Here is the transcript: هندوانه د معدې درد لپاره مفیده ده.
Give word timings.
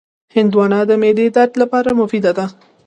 هندوانه 0.35 0.79
د 0.89 0.91
معدې 1.01 1.27
درد 1.35 1.53
لپاره 1.61 1.89
مفیده 1.99 2.31
ده. 2.37 2.45